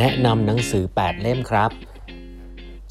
[0.00, 1.70] นะนำหนังสือ 8 เล่มครับ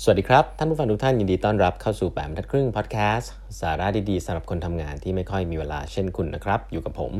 [0.01, 7.11] สวัสดีครับ ท่านผู้ฟังทุกท่านยินดีต้อนรับเข้าสู่8บรรทัดครึ่งพอดแคสต์สาระดีๆสำหรับคนทำงานที่ไม่ค่อยมีเวลาเช่นคุณนะครับ อยู่กับผม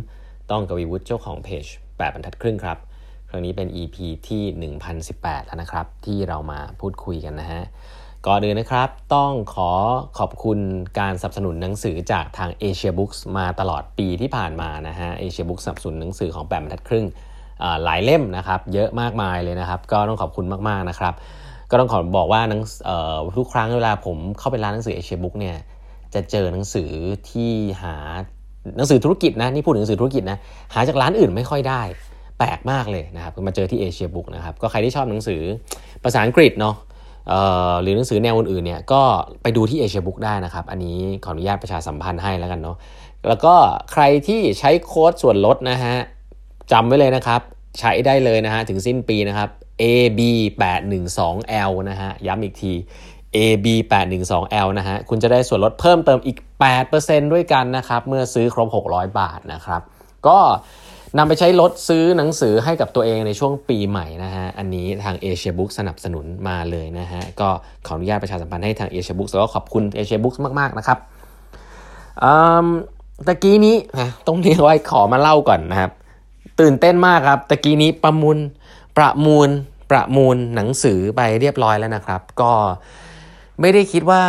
[0.52, 2.78] ต้องกวีวุฒิเจ้าของเพจ8บรรทัดครึ่งครับ
[3.30, 3.96] ครั้งนี้เป็น EP
[4.28, 7.62] ที่ 1018 แล้วนะครับ ที่เรามาพูดคุยกันนะฮะ
[8.28, 9.72] ก่อนอื่นนะครับ ต้องขอ
[10.20, 10.60] ขอบคุณ
[11.00, 17.08] การสนับสนุนหนังสือจากทาง Asia Books มาตลอดปีที่ผ่านมานะฮะ Asia Books สนับสนุนหนังสือของแปดบรรทัดครึ่ง
[17.84, 21.14] หลายเล่มนะครับ เยอะมากมายเลยนะครับ ก็ต้องขอบคุณมากๆนะครับ
[21.72, 22.62] ก็ต้องขอบอกว่านัง
[23.38, 25.56] ทุกครั้งเวลาผมเข้าไปร้านหนังสือเอเชียบุ๊กเนี่ย
[26.14, 26.90] จะเจอหนังสือ
[27.32, 27.52] ที่
[27.82, 27.96] หา
[28.78, 30.38] หนังสือธุรกิจนะนี่พูดถึงหนังสือธุรกิจนะ
[30.74, 31.82] หาจากร้านอื่นไม่ค่อยได้
[32.38, 35.42] แปลกมากเลยนะครับมาเจอที่เอเชียบุ๊กนะครับก็ใครที่ชอบหนังสือ
[36.04, 36.76] ภาษาอังกฤษเนาะ
[37.82, 39.02] หรือหนังสือแนวอื่นๆเนี่ยก็
[39.42, 42.78] ไปดูที่เอเชียบุ๊กได้นะครับ อันนี้ขออนุญาตประชาสัมพันธ์ให้แล้วกันเนาะ
[43.28, 43.54] แล้วก็
[43.92, 45.96] ใครที่ใช้โค้ดส่วนลดนะฮะ
[46.72, 47.42] จำไว้เลยนะครับ
[47.80, 49.50] ใช้ได้เลยนะฮะถึงสิ้นปีนะครับ
[49.82, 50.20] AB
[50.62, 52.74] 8 1 2 L นะฮะย้ำอีกที
[53.36, 56.38] AB 8 1 2 L นะฮะคุณจะได้ส่วนลดเพิ่มเติมอีก
[56.86, 59.82] 8%ด้วยกันนะครับ เมื่อซื้อครบ 600 บาทนะครับ
[60.28, 60.38] ก็
[61.18, 67.50] นำไปใช้ลดซื้อหนังสือให้กับตัวเองในช่วงปีใหม่นะฮะ อันนี้ทาง Asia Book สนับสนุนมาเลยนะฮะ ก็
[67.86, 70.98] ขออนุญาตประชาสัมพันธ์ให้ทาง Asia Book แล้วก็ขอบคุณ Asia Book มาก ๆ นะครับ
[73.28, 75.92] ตะกี้นี้นะต้องเรียกว่าขอมาเล่าก่อนนะครับ
[76.60, 78.38] ตื่นเต้นมากครับตะกี้นี้ประมูล
[78.98, 79.50] ประมูล
[79.92, 82.54] ประมูลหนังสือไปเรียบร้อยแล้วนะครับ ก็
[83.62, 84.24] ไม่ได้คิดว่า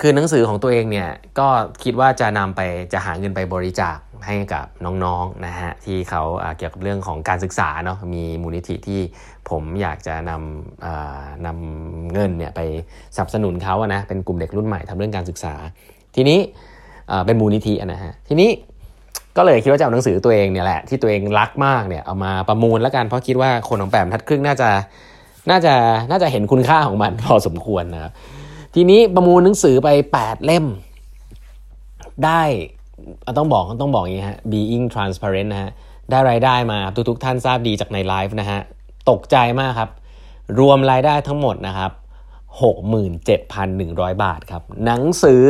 [0.00, 1.48] คือหนังสือของตัวเองเนี่ยก็
[1.82, 2.60] คิดว่าจะนำไป
[2.92, 6.22] จะหาเงินไปบริจาคให้กับน้องๆนะฮะที่เขา
[6.58, 9.00] เกี่ยวกับเรื่องของการศึกษาเนาะมีมูลนิธิที่
[9.50, 12.60] ผมอยากจะนำนำเงินเนี่ยไป
[13.14, 15.54] สนับสนุนเขาอะนะเป็นกลุ่มเด็กรุ่นใหม่ทำเรื่องการศึกษา
[16.14, 16.38] ทีนี้
[17.26, 18.50] เป็นมูลนิธินะฮะทีนี้
[19.38, 24.68] ก็เลยคิดว่าจะเอาหนังสือตัวเองเนี่ยแหละที่ตัวเองรักมากเนี่ยเอามาประมูลแล้วกันเพราะคิดว่าคนของแปมทัดครึ่งน่าจะ
[25.50, 25.74] น่าจะ
[26.10, 28.12] น่าจะเห็นคุณค่าของมันพอสมควรนะครับ
[28.74, 30.64] ทีนี้ประมูลหนังสือไป8เล่ม
[32.24, 32.42] ได้
[33.38, 35.70] ต้องบอกต้องบอกอย่างนี้ฮะ being transparent นะฮะ
[36.10, 38.60] ได้รายได้มาทุกทุกท่านทราบดีจากในไลฟ์นะฮะ
[39.10, 39.90] ตกใจมากครับ
[40.58, 41.92] รวมรายได้ทั้งหมดนะครับ
[43.46, 45.44] 67,100 บาทครับ หนังสือ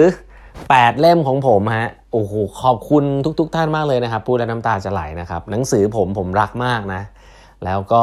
[0.48, 2.32] 8 เล่มของผมฮะ โอ้โห
[2.62, 3.04] ขอบคุณ
[3.40, 7.02] ทุกๆทท่านมากเลยนะครับพูดแล้วน้ำตาจะไหลนะครับ หนังสือผมผมรักมากนะ
[7.64, 8.02] แล้วก็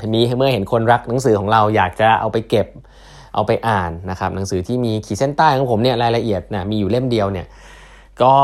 [0.00, 2.66] ทีนี้เมื่อเห็นคนรักหนังสือของเราอยากจะเอาไปเก็บ
[3.34, 7.46] เอาไปอ่านนะครับ หนังสือที่มีขีดเส้นใต้ของผมเนี่ยรายละเอียดนะมีอยู่เล่มเดียวเนี่ย
[8.22, 8.34] ก็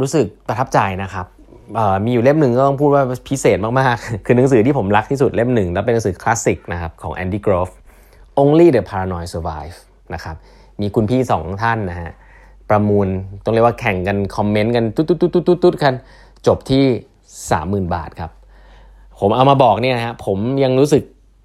[0.00, 1.26] รู้สึกประทับใจนะครับ
[2.04, 7.72] มีอยู่เล่มหนึ่งก็ต้องพูดว่าพิเศษมากๆ คือหนังสือที่ผมรักที่สุดเล่มหนึ่งแล้วเป็นหนังสือคลาสสิกนะครับของ Andy Grove
[8.42, 9.76] Only the Paranoid Survive
[10.14, 10.36] นะครับ
[10.80, 12.10] มีคุณพี่สองท่านนะฮะ
[12.70, 13.08] ประมูล
[13.44, 15.94] ต้องเรียกว่าแข่งกันคอมเมนต์กันตุ๊ดตุ๊ดตุ๊ดตุ๊ดตุ๊ดกัน
[16.46, 16.84] จบที่
[17.40, 18.30] 30,000 บาทครับ
[19.20, 21.02] ผมเอามาบอกเนี่ยนะฮะผมยังรู้สึก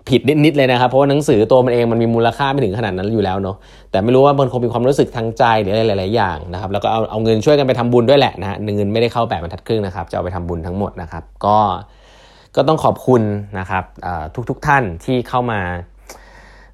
[0.10, 3.56] ผิดนิดๆเลยนะครับ เพราะว่าหนังสือตัวมันเองมันมีมูลค่าไม่ถึงขนาดนั้นอยู่แล้วเนาะ
[3.92, 11.58] แต่ไม่รู้ว่ามันคงมีความรู้สึกทางใจหรืออะไรหลายๆอย่างนะครับแล้วก็เอาเอาเงินช่วยกันไปทำบุญด้วยแหละนะฮะเงินไม่ได้เข้าแบบบรรทัดครึ่งนะครับจะเอาไปทำบุญทั้งหมดนะครับ ก็
[12.56, 13.22] ก็ต้องขอบคุณ
[13.60, 13.84] นะครับ
[14.50, 15.60] ทุกๆทท่านที่เข้ามา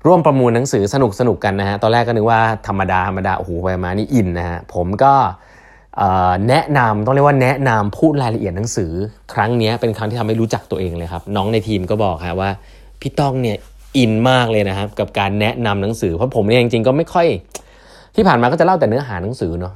[0.07, 5.13] ร่วมประมูลหนังสือสนุกสนุกกันนะฮะ ตอนแรกก็นึกว่าธรรมดาธรรมดา โอ้โห ไปมานี่อินนะฮะ ผมก็
[6.49, 8.91] แนะนำต้องเรียกว่าแนะนำพูดรายละเอียดหนังสือ
[9.33, 12.49] ครั้งนี้เป็นครั้งที่ทำให้รู้จักตัวเองเลยครับ น้องในทีมก็บอกฮะว่า
[13.01, 13.57] พี่ต้องเนี่ย
[13.97, 17.27] อินมากเลยนะครับกับการแนะนำหนังสือ เพราะผมเนี่ยจริงๆก็ไม่ค่อย
[18.15, 19.73] ที่ผ่านมาก็จะเล่าแต่เนื้อหาหนังสือเนาะ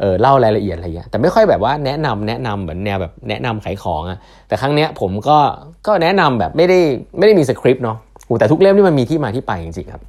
[0.00, 5.38] เออเล่ารายละเอียดอะไรอย่างเงี้ยแต่ไม่ค่อยแบบว่าแนะนำแนะนำเหมือนแนวแบบแนะนำขายของอะแต่ครั้งเนี้ยผมก็
[5.86, 6.78] ก็แนะนำแบบไม่ได้
[7.18, 7.96] ไม่ได้มีสคริปต์เนาะ
[8.38, 10.02] แต่ทุกเล่มนี่มันมีที่มาที่ไปจริงๆครับ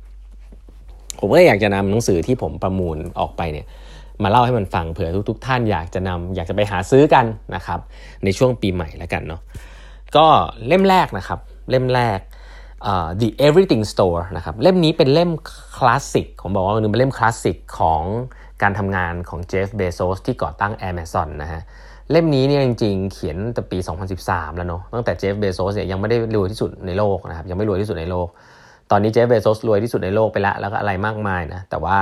[1.19, 3.65] ผมก็อยากจะนำหนังสือที่ผมประมูลออกไปเนี่ย
[4.23, 7.25] มาเล่าให้มันฟังเผื่อทุก ๆท่านอยากจะนำอยากจะไปหาซื้อกัน
[7.55, 7.79] นะครับ
[8.23, 9.41] ในช่วงปีใหม่แล้วกันเนาะ
[10.15, 10.25] ก็
[10.67, 12.19] เล่มแรกนะครับ เล่มแรก
[12.91, 15.31] uh, The Everything Store นะครับเล่มนี้เป็นเล่ม
[15.77, 18.03] คลาสสิกผมบอกว่ามันเป็นเล่มคลาสสิกของ
[18.61, 21.61] การทำงานของเจฟเบโซสที่ก่อตั้ง Amazon นะฮะ
[22.11, 23.77] เล่มนี้เนี่ยจริงๆ เขียนแต่ปี
[24.17, 28.27] 2013 แล้วเนาะตั้งแต่เจฟเบโซสเนี่ยยังไม่ได้รวยที่สุดในโลกนะครับยังไม่รวยที่สุดในโลก
[28.91, 31.97] ตอนนี้เจฟเบโซสรวยที่สุดในโลกไปแล้วแล้วก็อะไรมากมายนะแต่ว่า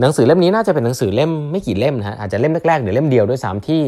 [0.00, 3.82] หนังสือเล่มนี้น่าจะเป็นหนังสือเล่มไม่กี่เล่มนะอาจจะเล่มแรกๆหรือเล่มเดียวด้วยซ้ำที่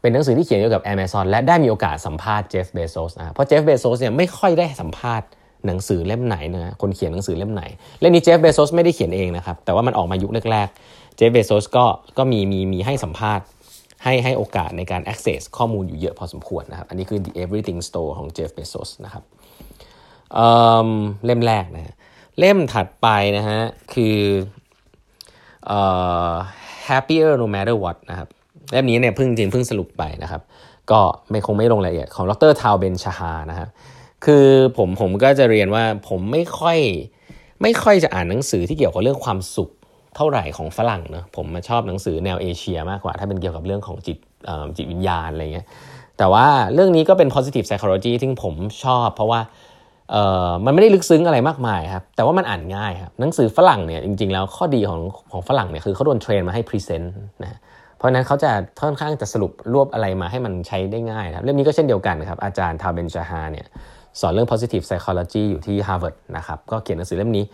[0.00, 5.26] เป็นหนังสือที่เขียนเกี่ยวกับ Amazon และได้มีโอกาสสัมภาษณ์เจฟเบโซสนะเพราะเจฟเบโซสเนี่ยไม่ค่อยได้สัมภาษณ์
[5.66, 7.62] หนังสือเล่มไหนนะคนเขียนหนังสือเล่มไหน
[8.00, 11.84] เล่มนี้เจฟเบโซสไม่ได้เขียนเองนะครับแต่ว่ามันออกมายุคแรกๆเจฟเบโซสก็
[12.18, 13.44] ก็มีมีมีให้สัมภาษณ์
[14.04, 19.24] ให้ให้โอกาสในการ access ข้อมูลอยู่เยอะพอสมควรนะครับ อันนี้คือ the everything store ของ Jeff Bezos นะครับ
[20.34, 21.94] เเล่มแรกนะ
[22.38, 23.60] เล่มถัดไปนะฮะ
[23.94, 24.16] คือ
[26.88, 28.28] happier no matter what นะครับ
[28.70, 30.42] เล่มนี้เนี่ยเพิ่งจริงเพิ่งสรุปไปนะครับ
[30.90, 31.00] ก็
[31.30, 33.68] ไม่คงไม่ลงรายละเอียดของดรทาวเบนชาฮานะครับ
[34.24, 34.46] คือ
[34.76, 36.78] ผมผมก็จะเรียนว่าผมไม่ค่อย
[37.62, 39.70] ไม่ค่อยจะอ่านหนังสือที่เกี่ยวกับเรื่องความสุข
[40.16, 44.18] เท่าไหร่ของฝรั่งเนะผมมาชอบหนังสือแนวเอเชียมากกว่า ถ้าเป็นเกี่ยวกับเรื่องของจิต
[44.76, 45.66] จิตวิญญาณอะไรเงี้ย
[46.18, 49.40] แต่ว่าเรื่องนี้ก็เป็น positive psychology ที่ผมชอบ เพราะว่า
[50.64, 55.00] มันไม่ได้ลึกซึ้งอะไรมากมายครับแต่ว่ามันอ่านง่ายครับหนังสือฝรั่งเนี่ยจริงๆแล้วข้อดีของ
[55.32, 57.58] ของฝรั่งเนี่ยคือเขาโดน train มาให้ present นะ
[57.96, 58.50] เพราะนั้นเขาจะ
[58.82, 63.66] ค่อนข้างจะสรุปรวบอะไรมาให้มันใช้ได้ง่ายครับเล่มนี้ก็เช่นเดียวกันครับอาจารย์ Tal Ben-Shahar เนี่ย
[64.20, 67.44] สอนเรื่อง positive psychology อยู่ที่ Harvard นะครับ ก็เขียนหนังสือเล่มนี้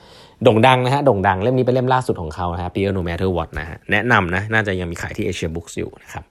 [0.43, 6.25] โด่งดังนะฮะโด่งดังเล่มนี้เป็นเล่มล่าสุดของเขานะฮะ Peer No Matter What นะฮะแนะนำนะน่าจะยังมีขายที่ Asia Books อยู่นะครับ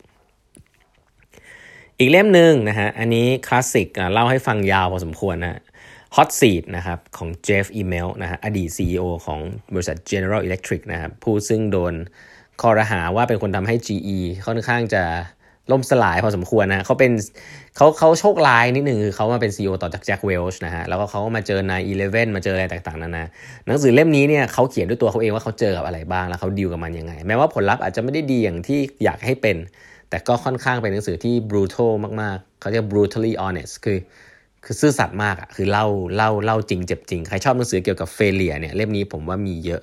[1.99, 5.59] อีกเล่มหนึ่งนะฮะอันนี้คลาสสิกเล่าให้ฟังยาวพอสมควรนะ
[6.15, 9.39] Hot Seat นะครับของเจฟอีเมลนะฮะอดีต CEO ของ
[9.73, 11.93] บริษัท General Electric นะครับผู้ซึ่งโดน
[12.61, 14.17] คอรหาว่าเป็นคนทำให้ GE
[14.47, 15.03] ค่อนข้างจะ
[15.71, 17.12] ล่มสลายพอสมควรนะเขาเป็น
[17.75, 23.25] เขาเขาโชคร้ายนิดหนึ่งคือเขามาเป็น CEO ต่อจากแจ็คเวลช์นะฮะแล้วก็เขามาเจอนายอีเลฟเว่นมาเจออะไรต่างๆนานา
[23.68, 29.57] หนังสือเล่มนี้เนี่ยเขาเขียนด้วยตัวเขาเองว่าเขาเจอกับอะไรบ้างแล้วเขาดีลกับมันยังไง แม้ว่าผลลัพธ์อาจจะไม่ได้ดีอย่างที่อยากให้เป็น
[30.10, 31.92] แต่ก็ค่อนข้างเป็นหนังสือที่ brutal
[32.22, 33.98] มากๆเขาเรียก brutally honest คือ
[34.65, 39.81] คือซื่อสัตย์มากอะคือเล่าเล่าเล่าจริงเจ็บจริง ใครชอบหนังสือเกี่ยวกับเฟเลียเนี่ยเล่มนี้ผมว่ามีเยอะ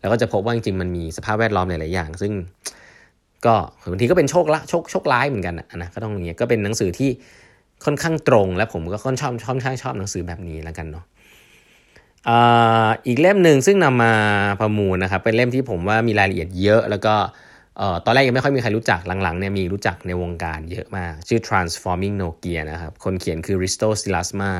[0.00, 2.32] แล้วก็จะพบว่าจริงมันมีสภาพแวดล้อมหลายๆอย่าง ซึ่ง
[3.46, 3.54] ก็
[3.90, 7.10] บางทีก็เป็นโชคละโชคโชคร้ายเหมือนกันนะก็ต้องอย่างเงี้ยก็เป็นหนังสือที่
[7.84, 11.04] ค่อนข้างตรง และผมก็ค่อนชอบชอบชอบชอบหนังสือแบบนี้แล้วกันเนาะ
[13.06, 14.14] อีกเล่มหนึ่งซึ่งนำมา
[14.60, 17.14] ประมูลนะครับเป็นเล่มที่ผมว่ามีรายละเอียดเยอะ แล้วก็
[18.04, 24.52] ตอนแรกยังไม่ค่อยมีใครรู้จักหลังๆเนี่ยมีรู้จักในวงการเยอะมาก ชื่อ transforming Nokia นะครับคนเขียนคือ Risto Silasma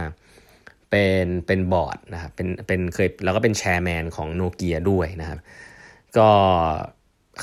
[0.90, 5.38] เป็นเป็นบอร์ดนะครับเป็นเป็นเคยแล้วก็เป็นแชร์แมนของโนเกียด้วยนะครับ
[6.18, 6.28] ก็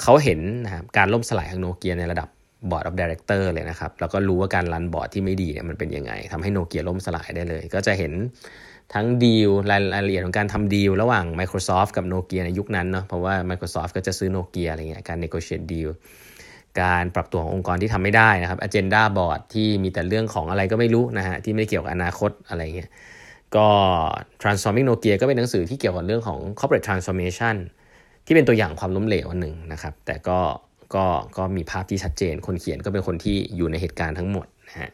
[0.01, 2.29] เขาเห็นนะครับการล่มสลายของโนเกียในระดับ
[2.71, 8.13] board of director เลยนะครับ แล้วก็รู้ว่าการ run board ที่ไม่ดีเนี่ยมันเป็นยังไงทำให้โนเกียล่มสลายได้เลย ก็จะเห็น
[8.93, 15.89] ทั้งดีลรายละเอียดของการทำดีลระหว่าง Microsoft กับโนเกียในยุคนั้นเนาะเพราะว่า Microsoft ก็จะซื้อโนเกียอะไรเงี้ยการ negotiate deal
[16.81, 22.89] การปรับตัวขององค์กรที่ทำไม่ได้นะครับ agenda board ที่มีแต่เรื่องของอะไรก็ไม่รู้นะฮะที่ไม่เกี่ยวกับอนาคตอะไรเงี้ย
[23.55, 23.67] ก็
[24.41, 27.55] transforming Nokia ก็เป็นหนังสือที่เกี่ยวกับเรื่องของ corporate transformation
[28.25, 30.39] ที่เป็นตัวอย่างความล้มเหลวอันหนึ่งนะครับ แต่ก็
[30.95, 31.05] ก็
[31.37, 34.91] ก็มีภาพที่ชัดเจน คนเขียนก็เป็นคนที่อยู่ในเหตุการณ์ทั้งหมดนะฮะ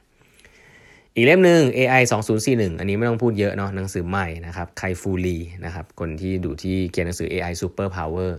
[1.16, 2.01] อีกเล่มหนึ่ง AI
[2.42, 8.31] 2041 อันนี้ไม่ต้องพูดเยอะเนาะหนังสือใหม่นะครับไคฟูลีนะครับคนที่ดูที่เขียนหนังสือ AI Super Power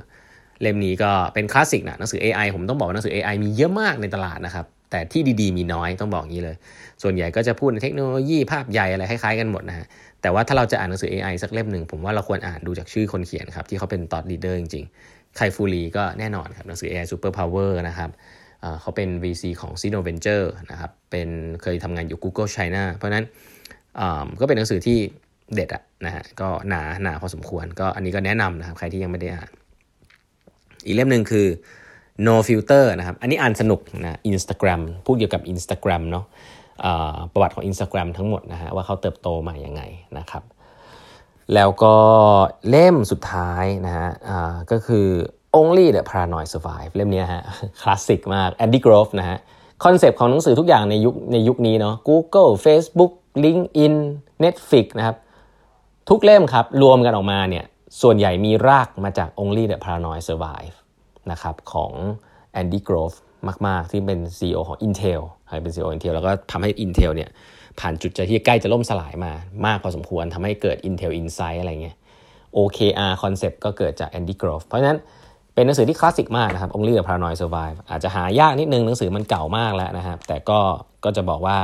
[0.61, 6.57] เล่มนี้ก็เป็นคลาสสิกนะหนังสือ AI ผมต้องบอกว่าหนังสือ AI มีเยอะมากในตลาดนะครับ แต่ที่ดีๆมีน้อยต้องบอกงี้เลย
[7.03, 9.87] ส่วนใหญ่ก็จะพูดในเทคโนโลยีภาพใหญ่อะไรคล้ายๆกันหมดนะฮะ
[10.23, 18.11] แต่ว่าถ้าเราจะอ่านหนังสือ AI สักเล่มหนึ่งผมว่าเราควรอ่านดูจากชื่อคนเขียนครับที่เขาเป็นตอดลีดเดอร์จริงๆไคฟูลีก็แน่นอนครับหนังสือ AI Super Power นะครับ
[18.81, 21.29] เขาเป็น VC ของ Sino Venture นะครับเป็น
[21.63, 23.25] เคยทำงานอยู่ Google China เพราะนั้น
[24.41, 24.99] ก็เป็นหนังสือที่
[25.55, 29.51] เด็ดอะนะฮะก็หนาหนาพอสมควร ก็อันนี้ก็แนะนำนะครับใครที่ยังไม่ได้อ่าน
[30.87, 31.47] อีกเล่มหนึ่งคือ
[32.27, 36.25] no filter นะครับ อันนี้อ่านสนุกนะ Instagram พูดเกี่ยวกับ Instagram เนาะ
[37.33, 39.83] ประวัติของ Instagram ทั้งหมดนะฮะว่าเขาเติบโตมาอย่างไง
[40.19, 40.43] นะครับ
[41.55, 41.97] แล้วก็
[42.69, 44.09] เล่มสุดท้ายนะฮะ
[44.71, 45.07] ก็คือ
[45.61, 47.43] only the paranoid survive เล่มนี้ฮะ
[47.83, 49.39] คลาสสิกมาก Andy Grove นะฮะ
[49.85, 53.13] concept ของหนังสือทุกอย่างในยุคในยุคนี้เนาะ Google Facebook
[53.45, 53.95] LinkedIn
[54.45, 55.17] Netflix นะครับ
[56.09, 57.65] ทุกเล่มครับ รวมกันออกมาเนี่ย
[58.03, 60.75] ส่วนใหญ่มีรากมาจาก only the paranoid survive
[61.31, 61.93] นะครับของ
[62.61, 63.17] Andy Grove
[63.67, 65.21] มาก ๆ ที่เป็น CEO ของ Intel
[65.63, 67.31] เป็น CEO Intel แล้วก็ทำให้ Intel เนี่ย
[67.81, 69.33] ผ่านจุดที่ใกล้จะล่มสลายมา
[69.67, 71.97] มากพอสมควรทำให้เกิด Intel Insight อะไรเงี้ย
[72.57, 74.99] OKR concept ก็เกิดจาก Andy Grove เพราะฉะนั้น
[75.55, 80.59] เป็นหนังสือที่คลาสสิกมากนะครับ Only the Paranoid Survive อาจจะหายากนิดนึงหนังสือมันเก่ามากแล้วนะครับ แต่ก็
[81.05, 81.59] ก็จะบอกว่า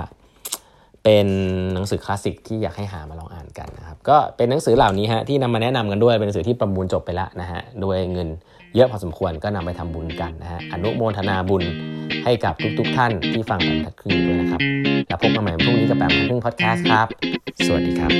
[1.04, 1.26] เป็น
[1.74, 8.28] หนังสือคลาสสิกที่อยากให้หามาลองอ่านกันนะครับ ก็เป็นหนังสือเหล่านี้ฮะที่นำมาแนะนำกันด้วยเป็นหนังสือที่ประมูลจบไปแล้วนะฮะด้วยเงิน
[8.74, 11.62] เยอะพอสมควรก็นำไปทำบุญกันนะฮะอนุโมทนาบุญ
[12.24, 14.60] ให้กับทุกๆทท่านที่ฟังแปมทักครึ่งด้วยนะครับ
[15.08, 17.06] แล้วพบกันใหม่พรุ่งนี้กับแปมทัดครึ่งพอดแคสต์ครับ
[17.66, 18.12] สวัสดีครับ